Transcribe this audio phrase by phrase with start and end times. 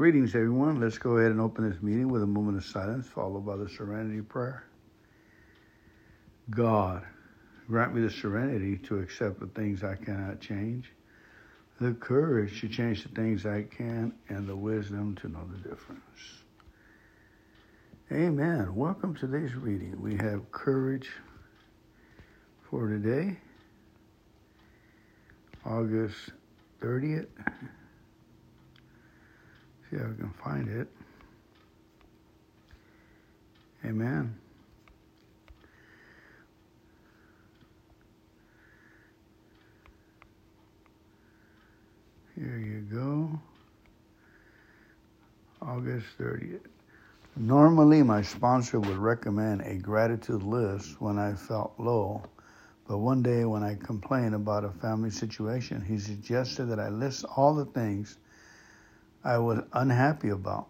[0.00, 0.80] Greetings, everyone.
[0.80, 3.68] Let's go ahead and open this meeting with a moment of silence, followed by the
[3.68, 4.64] serenity prayer.
[6.48, 7.02] God,
[7.68, 10.90] grant me the serenity to accept the things I cannot change,
[11.82, 16.00] the courage to change the things I can, and the wisdom to know the difference.
[18.10, 18.74] Amen.
[18.74, 20.00] Welcome to today's reading.
[20.00, 21.10] We have courage
[22.70, 23.36] for today,
[25.66, 26.30] August
[26.80, 27.26] 30th.
[29.90, 30.86] See if I can find it.
[33.84, 34.36] Amen.
[42.36, 43.40] Here you go.
[45.60, 46.60] August 30th.
[47.36, 52.22] Normally, my sponsor would recommend a gratitude list when I felt low,
[52.86, 57.24] but one day when I complained about a family situation, he suggested that I list
[57.36, 58.18] all the things
[59.22, 60.68] I was unhappy about.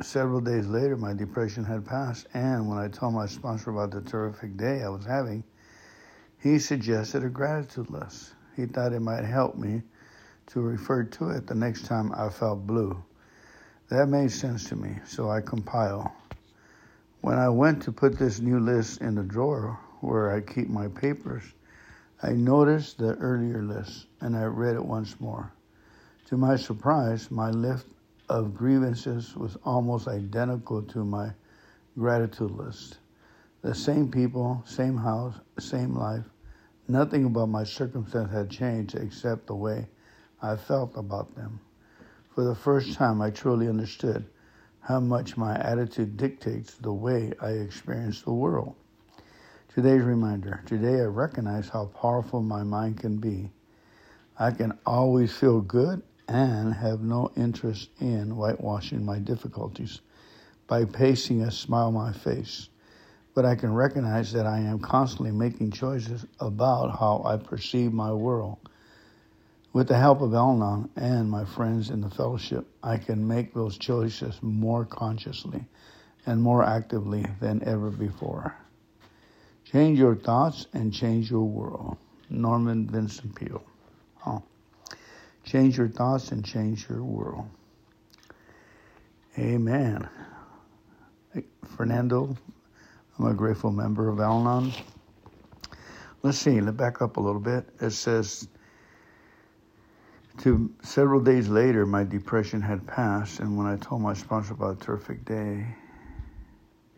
[0.00, 4.00] Several days later, my depression had passed, and when I told my sponsor about the
[4.00, 5.44] terrific day I was having,
[6.38, 8.34] he suggested a gratitude list.
[8.56, 9.82] He thought it might help me
[10.48, 13.02] to refer to it the next time I felt blue.
[13.88, 16.08] That made sense to me, so I compiled.
[17.20, 20.88] When I went to put this new list in the drawer where I keep my
[20.88, 21.44] papers,
[22.22, 25.53] I noticed the earlier list and I read it once more.
[26.28, 27.86] To my surprise, my list
[28.30, 31.30] of grievances was almost identical to my
[31.98, 32.96] gratitude list.
[33.60, 36.24] The same people, same house, same life.
[36.88, 39.86] Nothing about my circumstance had changed except the way
[40.40, 41.60] I felt about them.
[42.34, 44.24] For the first time, I truly understood
[44.80, 48.74] how much my attitude dictates the way I experience the world.
[49.74, 53.50] Today's reminder today, I recognize how powerful my mind can be.
[54.38, 60.00] I can always feel good and have no interest in whitewashing my difficulties
[60.66, 62.68] by pasting a smile on my face.
[63.34, 68.12] But I can recognize that I am constantly making choices about how I perceive my
[68.12, 68.58] world.
[69.72, 73.76] With the help of Al and my friends in the fellowship, I can make those
[73.76, 75.64] choices more consciously
[76.26, 78.54] and more actively than ever before.
[79.64, 81.96] Change your thoughts and change your world.
[82.30, 83.64] Norman Vincent Peale.
[85.54, 87.48] Change your thoughts and change your world.
[89.38, 90.08] Amen.
[91.76, 92.36] Fernando,
[93.16, 94.72] I'm a grateful member of Al Anon.
[96.24, 97.68] Let's see, let's back up a little bit.
[97.80, 98.48] It says,
[100.38, 104.82] to several days later, my depression had passed, and when I told my sponsor about
[104.82, 105.64] a terrific day,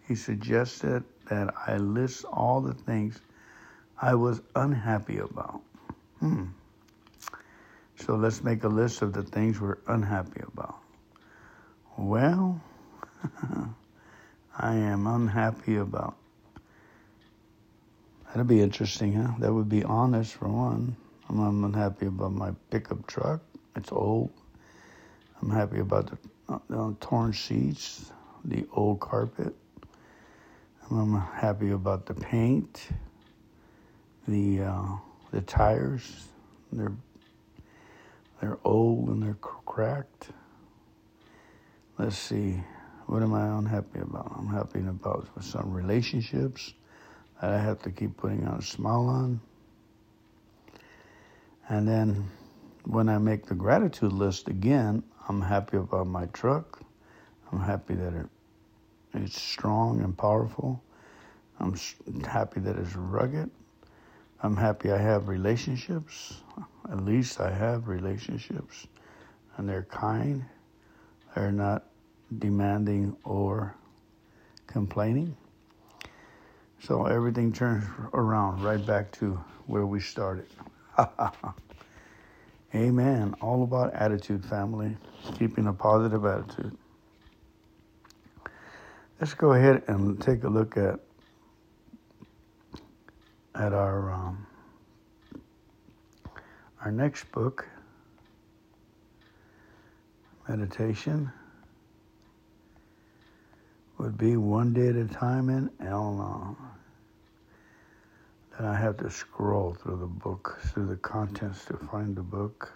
[0.08, 3.20] he suggested that I list all the things
[4.00, 5.60] I was unhappy about.
[6.20, 6.44] Hmm.
[8.06, 10.78] So let's make a list of the things we're unhappy about.
[11.98, 12.62] Well,
[14.58, 16.16] I am unhappy about.
[18.28, 19.32] That'd be interesting, huh?
[19.40, 20.94] That would be honest for one.
[21.28, 23.40] I'm unhappy about my pickup truck.
[23.74, 24.30] It's old.
[25.42, 28.12] I'm happy about the, the torn seats,
[28.44, 29.52] the old carpet.
[30.92, 32.86] I'm happy about the paint,
[34.28, 34.86] the uh,
[35.32, 36.28] the tires.
[36.70, 36.92] They're
[38.40, 40.28] they're old and they're cracked.
[41.98, 42.62] Let's see.
[43.06, 44.32] What am I unhappy about?
[44.36, 46.74] I'm happy about some relationships
[47.40, 49.40] that I have to keep putting on a smile on.
[51.68, 52.28] And then
[52.84, 56.80] when I make the gratitude list again, I'm happy about my truck.
[57.52, 58.26] I'm happy that it,
[59.14, 60.82] it's strong and powerful.
[61.58, 61.74] I'm
[62.24, 63.50] happy that it's rugged.
[64.42, 66.42] I'm happy I have relationships.
[66.90, 68.86] At least I have relationships.
[69.56, 70.44] And they're kind.
[71.34, 71.84] They're not
[72.38, 73.74] demanding or
[74.66, 75.36] complaining.
[76.80, 80.46] So everything turns around right back to where we started.
[82.74, 83.34] Amen.
[83.40, 84.96] All about attitude, family.
[85.38, 86.76] Keeping a positive attitude.
[89.20, 91.00] Let's go ahead and take a look at
[93.54, 94.46] at our um,
[96.86, 97.66] our next book,
[100.48, 101.32] meditation,
[103.98, 106.56] would be one day at a time in Al-Anon.
[108.56, 112.72] Then I have to scroll through the book, through the contents to find the book.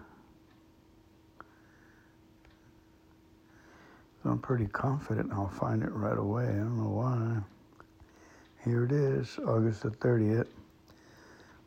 [4.24, 6.46] I'm pretty confident I'll find it right away.
[6.46, 7.36] I don't know why.
[8.64, 10.48] Here it is, August the 30th.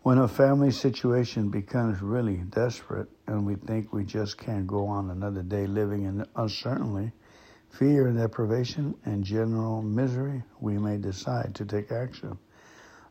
[0.04, 5.12] When a family situation becomes really desperate and we think we just can't go on
[5.12, 7.14] another day living in uncertainty,
[7.70, 12.38] fear and deprivation, and general misery, we may decide to take action.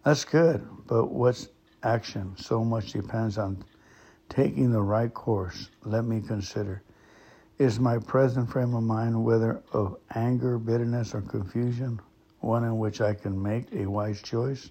[0.05, 1.49] That's good, but what's
[1.83, 2.35] action?
[2.37, 3.65] So much depends on
[4.29, 5.71] taking the right course.
[5.87, 6.83] Let me consider.
[7.57, 12.01] Is my present frame of mind, whether of anger, bitterness, or confusion,
[12.41, 14.69] one in which I can make a wise choice?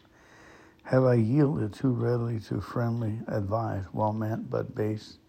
[0.92, 5.20] Have I yielded too readily to friendly advice, well meant but based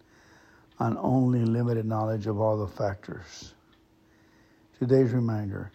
[0.80, 3.54] on only limited knowledge of all the factors?
[4.80, 5.70] Today's reminder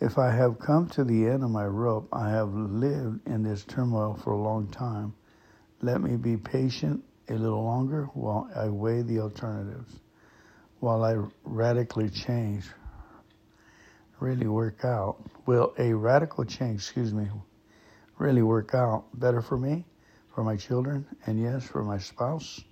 [0.00, 3.62] if I have come to the end of my rope, I have lived in this
[3.66, 5.12] turmoil for a long time.
[5.82, 10.00] Let me be patient a little longer while I weigh the alternatives,
[10.78, 12.64] while I radically change,
[14.18, 15.18] really work out.
[15.44, 17.28] Will a radical change, excuse me,
[18.20, 19.84] really work out better for me,
[20.34, 22.62] for my children, and yes, for my spouse.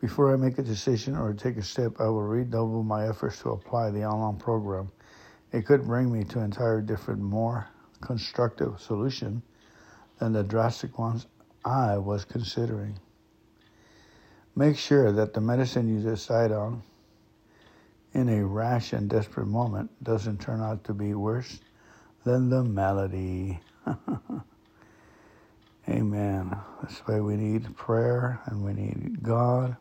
[0.00, 3.50] Before I make a decision or take a step, I will redouble my efforts to
[3.50, 4.90] apply the Al-Anon program.
[5.52, 7.68] It could bring me to an entire different, more
[8.00, 9.42] constructive solution
[10.18, 11.26] than the drastic ones
[11.64, 12.98] I was considering.
[14.54, 16.82] Make sure that the medicine you decide on
[18.14, 21.60] in a rash and desperate moment doesn't turn out to be worse
[22.24, 23.60] than the malady.
[25.88, 26.56] Amen.
[26.82, 29.76] That's why we need prayer and we need God.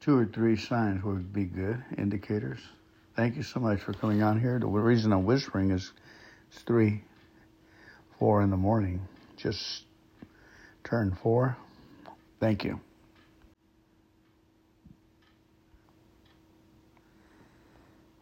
[0.00, 2.60] Two or three signs would be good indicators.
[3.16, 4.58] Thank you so much for coming on here.
[4.58, 5.92] The reason I'm whispering is
[6.50, 7.02] it's three,
[8.18, 9.06] four in the morning.
[9.36, 9.84] Just
[10.84, 11.56] turned four.
[12.40, 12.80] Thank you.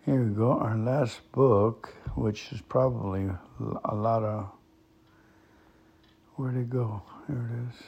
[0.08, 3.28] Here we go, our last book, which is probably
[3.84, 4.48] a lot of.
[6.36, 7.02] Where'd it go?
[7.26, 7.82] Here it is.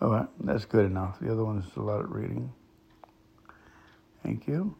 [0.00, 1.20] All right, that's good enough.
[1.20, 2.50] The other one is a lot of reading.
[4.22, 4.74] Thank you.